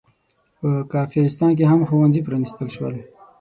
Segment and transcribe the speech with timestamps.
[0.59, 2.95] په کافرستان کې هم ښوونځي پرانستل شول.